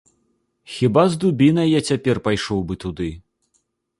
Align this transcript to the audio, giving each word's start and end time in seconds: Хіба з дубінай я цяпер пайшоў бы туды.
Хіба 0.75 1.03
з 1.15 1.19
дубінай 1.25 1.69
я 1.71 1.81
цяпер 1.91 2.21
пайшоў 2.27 2.65
бы 2.71 2.79
туды. 2.87 3.11